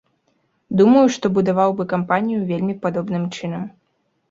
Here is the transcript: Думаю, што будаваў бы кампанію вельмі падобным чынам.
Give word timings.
Думаю, 0.79 1.03
што 1.17 1.25
будаваў 1.35 1.77
бы 1.83 1.87
кампанію 1.93 2.41
вельмі 2.55 2.75
падобным 2.89 3.31
чынам. 3.37 3.71